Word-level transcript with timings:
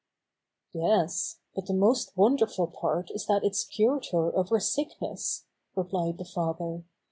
"Yes, 0.73 1.37
but 1.53 1.67
the 1.67 1.75
most 1.75 2.17
wonderful 2.17 2.65
part 2.65 3.11
is 3.11 3.27
that 3.27 3.43
it's 3.43 3.63
cured 3.63 4.07
her 4.07 4.31
of 4.31 4.49
her 4.49 4.59
sickness," 4.59 5.45
replied 5.75 6.17
the 6.17 6.25
father. 6.25 6.85